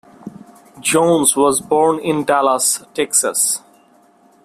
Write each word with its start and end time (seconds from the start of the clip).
Jones 0.79 1.35
was 1.35 1.61
born 1.61 1.99
in 1.99 2.25
Dallas, 2.25 2.83
Texas. 2.95 3.61